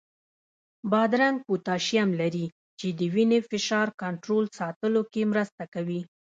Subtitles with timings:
[0.91, 2.45] بادرنګ پوتاشیم لري،
[2.79, 6.01] چې د وینې فشار کنټرول ساتلو کې مرسته کوي.